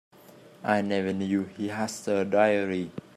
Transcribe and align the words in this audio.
I 0.63 0.81
never 0.81 1.13
knew 1.13 1.43
he 1.45 1.67
had 1.67 1.91
a 2.07 2.25
diary. 2.25 2.89